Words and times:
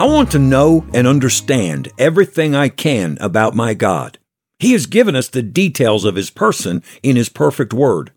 I 0.00 0.06
want 0.06 0.30
to 0.30 0.38
know 0.38 0.86
and 0.94 1.06
understand 1.06 1.92
everything 1.98 2.54
I 2.54 2.70
can 2.70 3.18
about 3.20 3.54
my 3.54 3.74
God. 3.74 4.18
He 4.58 4.72
has 4.72 4.86
given 4.86 5.14
us 5.14 5.28
the 5.28 5.42
details 5.42 6.06
of 6.06 6.14
His 6.14 6.30
person 6.30 6.82
in 7.02 7.16
His 7.16 7.28
perfect 7.28 7.74
Word. 7.74 8.10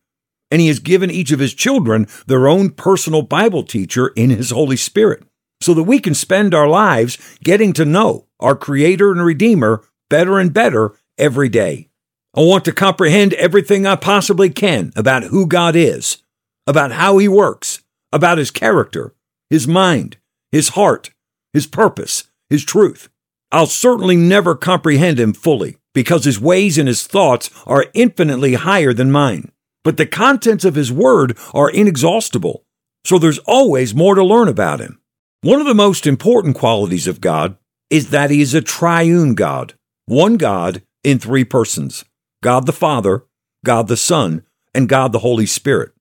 And 0.50 0.62
He 0.62 0.68
has 0.68 0.80
given 0.80 1.12
each 1.12 1.34
of 1.34 1.42
His 1.42 1.54
children 1.54 2.08
their 2.26 2.48
own 2.48 2.70
personal 2.70 3.22
Bible 3.22 3.64
teacher 3.64 4.14
in 4.16 4.30
His 4.30 4.52
Holy 4.52 4.78
Spirit, 4.78 5.24
so 5.60 5.74
that 5.74 5.84
we 5.84 6.00
can 6.00 6.14
spend 6.14 6.54
our 6.54 6.70
lives 6.70 7.18
getting 7.44 7.74
to 7.74 7.84
know 7.84 8.28
our 8.40 8.56
Creator 8.56 9.12
and 9.12 9.26
Redeemer 9.26 9.84
better 10.10 10.40
and 10.40 10.54
better 10.54 10.94
every 11.18 11.50
day. 11.50 11.90
I 12.34 12.44
want 12.44 12.64
to 12.64 12.72
comprehend 12.72 13.34
everything 13.34 13.86
I 13.86 13.98
possibly 13.98 14.50
can 14.50 14.94
about 14.96 15.24
who 15.24 15.46
God 15.46 15.76
is, 15.76 16.24
about 16.66 16.94
how 16.94 17.18
He 17.18 17.28
works, 17.28 17.84
about 18.14 18.38
His 18.38 18.52
character, 18.52 19.14
His 19.50 19.68
mind, 19.68 20.16
His 20.50 20.70
heart, 20.70 21.10
his 21.54 21.68
purpose, 21.68 22.26
his 22.50 22.66
truth. 22.66 23.10
I'll 23.52 23.68
certainly 23.68 24.16
never 24.18 24.56
comprehend 24.56 25.20
him 25.20 25.34
fully 25.34 25.78
because 25.94 26.26
his 26.26 26.40
ways 26.40 26.78
and 26.78 26.88
his 26.88 27.06
thoughts 27.06 27.50
are 27.66 27.86
infinitely 27.94 28.56
higher 28.56 28.94
than 28.94 29.12
mine. 29.12 29.52
But 29.84 29.98
the 29.98 30.06
contents 30.06 30.66
of 30.66 30.76
his 30.76 30.92
word 30.92 31.38
are 31.54 31.70
inexhaustible, 31.70 32.66
so 33.06 33.20
there's 33.20 33.40
always 33.40 33.94
more 33.94 34.16
to 34.16 34.24
learn 34.24 34.48
about 34.48 34.80
him. 34.80 35.00
One 35.42 35.60
of 35.60 35.68
the 35.68 35.76
most 35.76 36.08
important 36.08 36.56
qualities 36.56 37.06
of 37.06 37.22
God 37.22 37.58
is 37.90 38.10
that 38.10 38.32
he 38.32 38.42
is 38.42 38.54
a 38.54 38.62
triune 38.62 39.36
God, 39.36 39.74
one 40.06 40.38
God 40.38 40.82
in 41.04 41.20
three 41.20 41.44
persons 41.44 42.06
God 42.42 42.66
the 42.66 42.74
Father, 42.74 43.26
God 43.64 43.88
the 43.88 43.98
Son, 43.98 44.44
and 44.74 44.90
God 44.90 45.12
the 45.12 45.20
Holy 45.20 45.46
Spirit. 45.46 45.92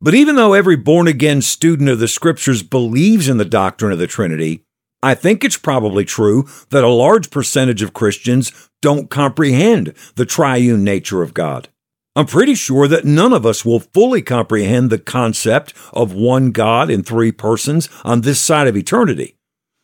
But 0.00 0.14
even 0.14 0.34
though 0.34 0.54
every 0.54 0.76
born 0.76 1.06
again 1.06 1.42
student 1.42 1.88
of 1.88 1.98
the 1.98 2.08
scriptures 2.08 2.62
believes 2.62 3.28
in 3.28 3.36
the 3.36 3.44
doctrine 3.44 3.92
of 3.92 3.98
the 3.98 4.06
Trinity, 4.06 4.64
I 5.02 5.14
think 5.14 5.42
it's 5.42 5.58
probably 5.58 6.04
true 6.04 6.46
that 6.70 6.84
a 6.84 6.88
large 6.88 7.30
percentage 7.30 7.82
of 7.82 7.92
Christians 7.92 8.52
don't 8.80 9.10
comprehend 9.10 9.94
the 10.14 10.24
triune 10.24 10.84
nature 10.84 11.22
of 11.22 11.34
God. 11.34 11.68
I'm 12.14 12.26
pretty 12.26 12.54
sure 12.54 12.86
that 12.88 13.04
none 13.04 13.32
of 13.32 13.44
us 13.44 13.64
will 13.64 13.80
fully 13.80 14.22
comprehend 14.22 14.90
the 14.90 14.98
concept 14.98 15.72
of 15.92 16.12
one 16.12 16.52
God 16.52 16.90
in 16.90 17.02
three 17.02 17.32
persons 17.32 17.88
on 18.04 18.20
this 18.20 18.40
side 18.40 18.68
of 18.68 18.76
eternity. 18.76 19.36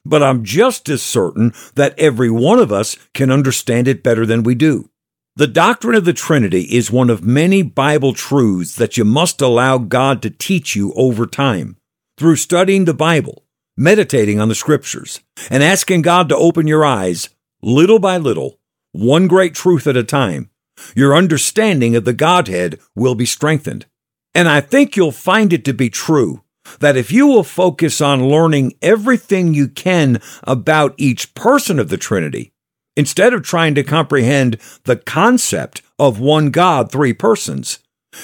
But 0.05 0.23
I'm 0.23 0.45
just 0.45 0.89
as 0.89 1.03
certain 1.03 1.53
that 1.75 1.99
every 1.99 2.31
one 2.31 2.59
of 2.59 2.71
us 2.71 2.97
can 3.15 3.31
understand 3.31 3.89
it 3.89 4.03
better 4.03 4.25
than 4.25 4.43
we 4.43 4.55
do. 4.55 4.89
The 5.37 5.47
doctrine 5.47 5.95
of 5.95 6.05
the 6.05 6.13
Trinity 6.13 6.63
is 6.63 6.91
one 6.91 7.11
of 7.11 7.25
many 7.25 7.63
Bible 7.63 8.13
truths 8.13 8.77
that 8.77 8.97
you 8.97 9.05
must 9.05 9.41
allow 9.41 9.79
God 9.79 10.21
to 10.23 10.31
teach 10.31 10.77
you 10.77 10.93
over 10.95 11.27
time 11.27 11.77
through 12.17 12.37
studying 12.37 12.85
the 12.85 12.95
Bible 12.95 13.45
meditating 13.79 14.41
on 14.41 14.48
the 14.48 14.55
scriptures, 14.55 15.21
and 15.51 15.62
asking 15.62 16.03
God 16.03 16.29
to 16.29 16.37
open 16.37 16.67
your 16.67 16.84
eyes, 16.84 17.31
little 17.62 18.01
by 18.01 18.17
little, 18.17 18.59
one 18.93 19.28
great 19.28 19.55
truth 19.55 19.87
at 19.87 19.97
a 19.97 20.03
time, 20.03 20.50
your 20.97 21.15
understanding 21.15 21.94
of 21.94 22.05
the 22.05 22.12
Godhead 22.12 22.81
will 22.94 23.15
be 23.15 23.25
strengthened. 23.25 23.87
And 24.34 24.49
I 24.49 24.61
think 24.61 24.97
you'll 24.97 25.12
find 25.12 25.53
it 25.53 25.65
to 25.65 25.72
be 25.72 25.91
true 25.91 26.43
that 26.81 26.97
if 26.97 27.11
you 27.11 27.27
will 27.27 27.44
focus 27.44 28.00
on 28.00 28.28
learning 28.28 28.75
everything 28.83 29.55
you 29.55 29.69
can 29.69 30.21
about 30.43 30.95
each 30.99 31.34
person 31.34 31.78
of 31.78 31.89
the 31.89 31.97
Trinity, 31.97 32.53
instead 32.97 33.33
of 33.33 33.43
trying 33.43 33.75
to 33.77 33.83
comprehend 33.83 34.59
the 34.84 34.97
concept 34.97 35.83
of 35.99 36.21
one 36.21 36.50
God, 36.50 36.93
three 36.93 37.12
persons, 37.12 37.78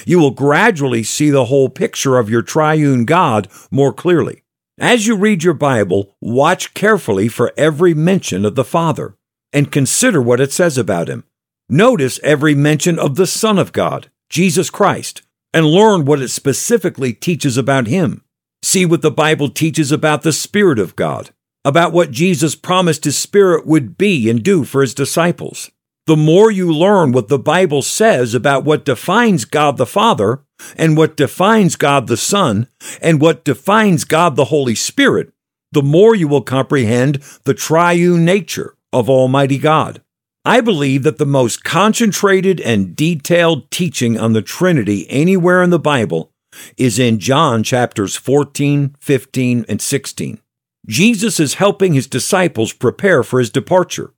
you 0.05 0.19
will 0.19 0.31
gradually 0.31 1.03
see 1.03 1.31
the 1.31 1.47
whole 1.47 1.69
picture 1.69 2.19
of 2.19 2.29
your 2.29 2.43
triune 2.43 3.05
God 3.05 3.49
more 3.71 3.93
clearly. 3.93 4.44
As 4.79 5.07
you 5.07 5.15
read 5.15 5.45
your 5.45 5.55
Bible, 5.55 6.17
watch 6.21 6.75
carefully 6.75 7.29
for 7.29 7.53
every 7.57 7.95
mention 7.95 8.45
of 8.45 8.57
the 8.57 8.65
Father 8.65 9.17
and 9.53 9.71
consider 9.71 10.21
what 10.21 10.41
it 10.41 10.53
says 10.53 10.77
about 10.77 11.07
him. 11.07 11.23
Notice 11.69 12.19
every 12.25 12.57
mention 12.57 12.99
of 12.99 13.15
the 13.15 13.27
Son 13.27 13.57
of 13.57 13.73
God, 13.73 14.11
Jesus 14.29 14.71
Christ, 14.71 15.23
and 15.53 15.65
learn 15.65 16.05
what 16.05 16.21
it 16.21 16.29
specifically 16.29 17.13
teaches 17.13 17.57
about 17.57 17.87
him. 17.87 18.25
See 18.65 18.85
what 18.85 19.01
the 19.01 19.13
Bible 19.13 19.49
teaches 19.49 19.93
about 19.93 20.23
the 20.23 20.33
Spirit 20.33 20.81
of 20.81 20.97
God, 20.97 21.31
about 21.65 21.93
what 21.93 22.11
Jesus 22.11 22.57
promised 22.57 23.05
his 23.05 23.17
Spirit 23.17 23.67
would 23.67 23.97
be 23.97 24.29
and 24.29 24.43
do 24.43 24.65
for 24.65 24.81
his 24.81 24.93
disciples. 24.93 25.71
The 26.07 26.17
more 26.17 26.51
you 26.51 26.73
learn 26.73 27.13
what 27.13 27.29
the 27.29 27.39
Bible 27.39 27.83
says 27.83 28.35
about 28.35 28.65
what 28.65 28.85
defines 28.85 29.45
God 29.45 29.79
the 29.79 29.87
Father, 29.87 30.45
and 30.77 30.97
what 30.97 31.17
defines 31.17 31.77
God 31.77 32.07
the 32.07 32.17
Son 32.17 32.69
and 33.01 33.21
what 33.21 33.45
defines 33.45 34.05
God 34.05 34.37
the 34.37 34.47
Holy 34.47 34.75
Spirit, 34.75 35.33
the 35.73 35.83
more 35.83 36.15
you 36.15 36.29
will 36.29 36.43
comprehend 36.43 37.17
the 37.45 37.55
triune 37.55 38.25
nature 38.25 38.77
of 38.93 39.11
Almighty 39.11 39.59
God. 39.59 40.01
I 40.45 40.61
believe 40.61 41.03
that 41.05 41.19
the 41.19 41.27
most 41.27 41.65
concentrated 41.65 42.61
and 42.61 42.95
detailed 42.95 43.71
teaching 43.71 44.19
on 44.19 44.35
the 44.35 44.43
Trinity 44.43 45.07
anywhere 45.11 45.63
in 45.63 45.71
the 45.71 45.79
Bible 45.79 46.31
is 46.77 46.99
in 46.99 47.19
John 47.19 47.63
chapters 47.63 48.15
14, 48.15 48.95
15, 49.01 49.65
and 49.69 49.81
16. 49.81 50.39
Jesus 50.87 51.41
is 51.41 51.55
helping 51.55 51.95
his 51.95 52.07
disciples 52.07 52.73
prepare 52.73 53.23
for 53.23 53.39
his 53.39 53.51
departure. 53.51 54.13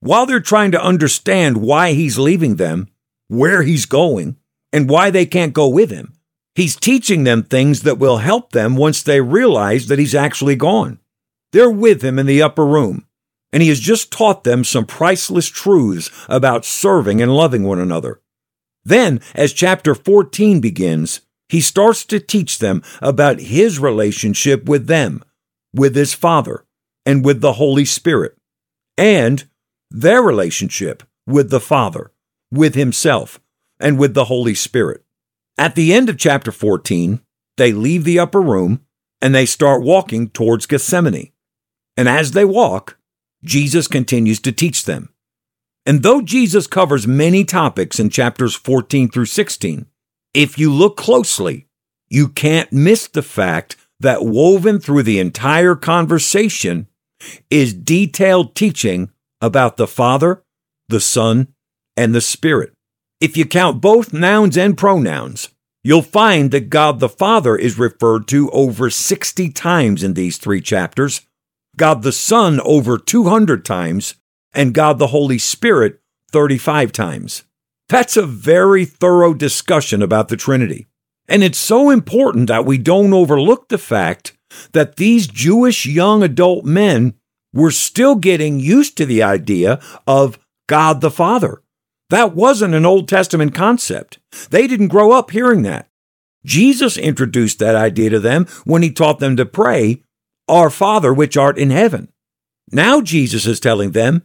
While 0.00 0.26
they're 0.26 0.40
trying 0.40 0.72
to 0.72 0.82
understand 0.82 1.58
why 1.58 1.92
he's 1.92 2.18
leaving 2.18 2.56
them, 2.56 2.88
where 3.28 3.62
he's 3.62 3.86
going, 3.86 4.36
and 4.72 4.88
why 4.88 5.10
they 5.10 5.26
can't 5.26 5.52
go 5.52 5.68
with 5.68 5.90
him. 5.90 6.14
He's 6.54 6.76
teaching 6.76 7.24
them 7.24 7.42
things 7.42 7.82
that 7.82 7.98
will 7.98 8.18
help 8.18 8.52
them 8.52 8.76
once 8.76 9.02
they 9.02 9.20
realize 9.20 9.86
that 9.86 9.98
he's 9.98 10.14
actually 10.14 10.56
gone. 10.56 10.98
They're 11.52 11.70
with 11.70 12.02
him 12.02 12.18
in 12.18 12.26
the 12.26 12.42
upper 12.42 12.66
room, 12.66 13.06
and 13.52 13.62
he 13.62 13.68
has 13.68 13.80
just 13.80 14.10
taught 14.10 14.44
them 14.44 14.64
some 14.64 14.86
priceless 14.86 15.48
truths 15.48 16.10
about 16.28 16.64
serving 16.64 17.20
and 17.20 17.34
loving 17.34 17.64
one 17.64 17.78
another. 17.78 18.20
Then, 18.84 19.20
as 19.34 19.52
chapter 19.52 19.94
14 19.94 20.60
begins, 20.60 21.20
he 21.48 21.60
starts 21.60 22.04
to 22.06 22.20
teach 22.20 22.58
them 22.58 22.82
about 23.02 23.40
his 23.40 23.78
relationship 23.78 24.64
with 24.66 24.86
them, 24.86 25.22
with 25.74 25.94
his 25.94 26.14
Father, 26.14 26.64
and 27.04 27.24
with 27.24 27.40
the 27.40 27.54
Holy 27.54 27.84
Spirit, 27.84 28.36
and 28.96 29.44
their 29.90 30.22
relationship 30.22 31.02
with 31.26 31.50
the 31.50 31.60
Father, 31.60 32.12
with 32.50 32.74
himself, 32.74 33.40
and 33.78 33.98
with 33.98 34.14
the 34.14 34.26
Holy 34.26 34.54
Spirit. 34.54 35.04
At 35.58 35.74
the 35.74 35.92
end 35.92 36.08
of 36.08 36.18
chapter 36.18 36.52
14, 36.52 37.20
they 37.56 37.72
leave 37.72 38.04
the 38.04 38.18
upper 38.18 38.40
room 38.40 38.84
and 39.20 39.34
they 39.34 39.46
start 39.46 39.82
walking 39.82 40.30
towards 40.30 40.66
Gethsemane. 40.66 41.32
And 41.96 42.08
as 42.08 42.32
they 42.32 42.44
walk, 42.44 42.98
Jesus 43.44 43.86
continues 43.86 44.40
to 44.40 44.52
teach 44.52 44.84
them. 44.84 45.12
And 45.86 46.02
though 46.02 46.20
Jesus 46.20 46.66
covers 46.66 47.06
many 47.06 47.44
topics 47.44 47.98
in 47.98 48.10
chapters 48.10 48.54
14 48.54 49.10
through 49.10 49.26
16, 49.26 49.86
if 50.34 50.58
you 50.58 50.72
look 50.72 50.96
closely, 50.96 51.66
you 52.08 52.28
can't 52.28 52.72
miss 52.72 53.08
the 53.08 53.22
fact 53.22 53.76
that 53.98 54.24
woven 54.24 54.78
through 54.78 55.02
the 55.02 55.18
entire 55.18 55.74
conversation 55.74 56.86
is 57.50 57.74
detailed 57.74 58.54
teaching 58.54 59.10
about 59.40 59.76
the 59.76 59.86
Father, 59.86 60.42
the 60.88 61.00
Son, 61.00 61.48
and 61.96 62.14
the 62.14 62.20
Spirit. 62.20 62.72
If 63.20 63.36
you 63.36 63.44
count 63.44 63.80
both 63.80 64.12
nouns 64.12 64.56
and 64.56 64.76
pronouns, 64.76 65.50
you'll 65.82 66.02
find 66.02 66.50
that 66.50 66.70
God 66.70 67.00
the 67.00 67.08
Father 67.08 67.56
is 67.56 67.78
referred 67.78 68.26
to 68.28 68.50
over 68.50 68.90
60 68.90 69.50
times 69.50 70.02
in 70.02 70.14
these 70.14 70.38
three 70.38 70.60
chapters, 70.60 71.22
God 71.76 72.02
the 72.02 72.12
Son 72.12 72.60
over 72.60 72.98
200 72.98 73.64
times, 73.64 74.14
and 74.52 74.74
God 74.74 74.98
the 74.98 75.08
Holy 75.08 75.38
Spirit 75.38 76.00
35 76.32 76.92
times. 76.92 77.44
That's 77.88 78.16
a 78.16 78.26
very 78.26 78.84
thorough 78.84 79.34
discussion 79.34 80.02
about 80.02 80.28
the 80.28 80.36
Trinity. 80.36 80.86
And 81.28 81.42
it's 81.42 81.58
so 81.58 81.90
important 81.90 82.48
that 82.48 82.64
we 82.64 82.78
don't 82.78 83.12
overlook 83.12 83.68
the 83.68 83.78
fact 83.78 84.36
that 84.72 84.96
these 84.96 85.26
Jewish 85.26 85.86
young 85.86 86.22
adult 86.22 86.64
men 86.64 87.14
were 87.52 87.70
still 87.70 88.14
getting 88.14 88.60
used 88.60 88.96
to 88.96 89.06
the 89.06 89.22
idea 89.22 89.80
of 90.06 90.38
God 90.68 91.00
the 91.00 91.10
Father. 91.10 91.62
That 92.10 92.34
wasn't 92.34 92.74
an 92.74 92.86
Old 92.86 93.08
Testament 93.08 93.54
concept. 93.54 94.18
They 94.50 94.66
didn't 94.66 94.88
grow 94.88 95.12
up 95.12 95.30
hearing 95.30 95.62
that. 95.62 95.88
Jesus 96.44 96.96
introduced 96.96 97.58
that 97.58 97.76
idea 97.76 98.10
to 98.10 98.20
them 98.20 98.46
when 98.64 98.82
he 98.82 98.90
taught 98.90 99.18
them 99.18 99.36
to 99.36 99.46
pray, 99.46 100.02
Our 100.48 100.70
Father 100.70 101.12
which 101.12 101.36
art 101.36 101.58
in 101.58 101.70
heaven. 101.70 102.08
Now 102.72 103.00
Jesus 103.00 103.46
is 103.46 103.60
telling 103.60 103.92
them, 103.92 104.22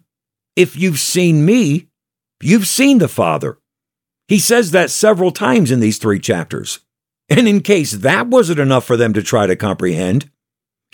If 0.56 0.76
you've 0.78 1.00
seen 1.00 1.46
me, 1.46 1.88
you've 2.42 2.68
seen 2.68 3.00
the 3.00 3.08
Father. 3.08 3.60
He 4.28 4.40
says 4.40 4.72
that 4.72 4.90
several 4.90 5.32
times 5.32 5.72
in 5.72 5.80
these 5.80 5.98
three 5.98 6.20
chapters. 6.20 6.80
And 7.30 7.48
in 7.48 7.62
case 7.62 7.92
that 7.92 8.28
wasn't 8.28 8.60
enough 8.60 8.86
for 8.86 8.98
them 8.98 9.14
to 9.14 9.24
try 9.24 9.48
to 9.48 9.56
comprehend, 9.56 10.30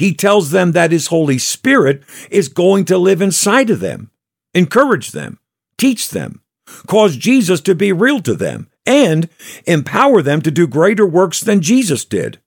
he 0.01 0.15
tells 0.15 0.49
them 0.49 0.71
that 0.71 0.91
his 0.91 1.07
Holy 1.07 1.37
Spirit 1.37 2.01
is 2.31 2.49
going 2.49 2.85
to 2.85 2.97
live 2.97 3.21
inside 3.21 3.69
of 3.69 3.81
them, 3.81 4.09
encourage 4.51 5.11
them, 5.11 5.37
teach 5.77 6.09
them, 6.09 6.41
cause 6.87 7.15
Jesus 7.15 7.61
to 7.61 7.75
be 7.75 7.93
real 7.93 8.19
to 8.23 8.33
them, 8.33 8.67
and 8.83 9.29
empower 9.67 10.23
them 10.23 10.41
to 10.41 10.49
do 10.49 10.65
greater 10.65 11.05
works 11.05 11.39
than 11.39 11.61
Jesus 11.61 12.03
did. 12.03 12.39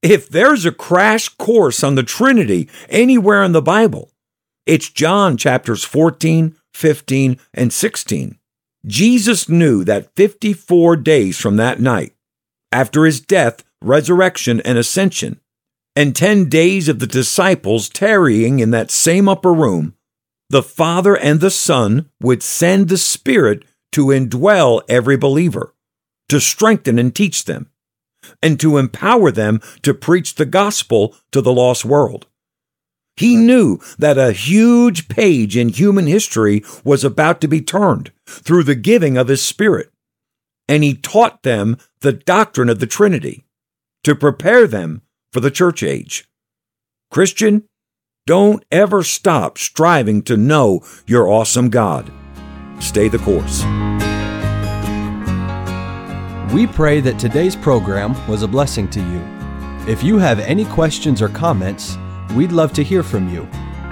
If 0.00 0.30
there's 0.30 0.64
a 0.64 0.72
crash 0.72 1.28
course 1.28 1.84
on 1.84 1.94
the 1.94 2.02
Trinity 2.02 2.70
anywhere 2.88 3.42
in 3.42 3.52
the 3.52 3.60
Bible, 3.60 4.10
it's 4.64 4.88
John 4.88 5.36
chapters 5.36 5.84
14, 5.84 6.56
15, 6.72 7.38
and 7.52 7.70
16. 7.70 8.38
Jesus 8.86 9.46
knew 9.46 9.84
that 9.84 10.14
54 10.16 10.96
days 10.96 11.38
from 11.38 11.56
that 11.56 11.80
night, 11.80 12.14
after 12.72 13.04
his 13.04 13.20
death, 13.20 13.62
resurrection, 13.82 14.62
and 14.62 14.78
ascension, 14.78 15.38
and 15.96 16.14
10 16.16 16.48
days 16.48 16.88
of 16.88 16.98
the 16.98 17.06
disciples 17.06 17.88
tarrying 17.88 18.58
in 18.58 18.70
that 18.70 18.90
same 18.90 19.28
upper 19.28 19.52
room, 19.52 19.94
the 20.50 20.62
Father 20.62 21.16
and 21.16 21.40
the 21.40 21.50
Son 21.50 22.10
would 22.20 22.42
send 22.42 22.88
the 22.88 22.98
Spirit 22.98 23.64
to 23.92 24.06
indwell 24.06 24.82
every 24.88 25.16
believer, 25.16 25.74
to 26.28 26.40
strengthen 26.40 26.98
and 26.98 27.14
teach 27.14 27.44
them 27.44 27.70
and 28.42 28.58
to 28.60 28.78
empower 28.78 29.30
them 29.30 29.60
to 29.82 29.94
preach 29.94 30.34
the 30.34 30.46
gospel 30.46 31.14
to 31.30 31.40
the 31.40 31.52
lost 31.52 31.84
world. 31.84 32.26
He 33.16 33.36
knew 33.36 33.78
that 33.98 34.18
a 34.18 34.32
huge 34.32 35.08
page 35.08 35.56
in 35.56 35.68
human 35.68 36.06
history 36.06 36.64
was 36.82 37.04
about 37.04 37.40
to 37.42 37.48
be 37.48 37.60
turned 37.60 38.10
through 38.26 38.64
the 38.64 38.74
giving 38.74 39.16
of 39.16 39.28
His 39.28 39.42
Spirit, 39.42 39.92
and 40.68 40.82
He 40.82 40.94
taught 40.94 41.42
them 41.42 41.76
the 42.00 42.12
doctrine 42.12 42.68
of 42.68 42.80
the 42.80 42.86
Trinity 42.86 43.44
to 44.02 44.16
prepare 44.16 44.66
them 44.66 45.02
for 45.34 45.40
the 45.40 45.50
church 45.50 45.82
age. 45.82 46.26
Christian, 47.10 47.64
don't 48.24 48.64
ever 48.70 49.02
stop 49.02 49.58
striving 49.58 50.22
to 50.22 50.36
know 50.36 50.80
your 51.08 51.28
awesome 51.28 51.70
God. 51.70 52.12
Stay 52.78 53.08
the 53.08 53.18
course. 53.18 53.64
We 56.54 56.68
pray 56.68 57.00
that 57.00 57.18
today's 57.18 57.56
program 57.56 58.14
was 58.28 58.42
a 58.42 58.48
blessing 58.48 58.88
to 58.90 59.00
you. 59.00 59.20
If 59.92 60.04
you 60.04 60.18
have 60.18 60.38
any 60.38 60.66
questions 60.66 61.20
or 61.20 61.28
comments, 61.28 61.98
we'd 62.36 62.52
love 62.52 62.72
to 62.74 62.84
hear 62.84 63.02
from 63.02 63.28
you. 63.28 63.48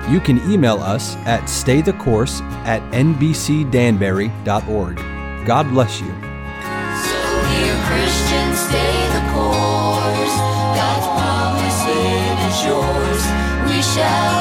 You 0.09 0.21
can 0.21 0.38
email 0.50 0.77
us 0.77 1.17
at 1.27 1.43
staythecourse 1.43 2.41
at 2.65 2.81
nbcdanbury.org. 2.93 4.97
God 5.47 5.69
bless 5.71 6.00
you. 6.00 6.31
show. 13.94 14.31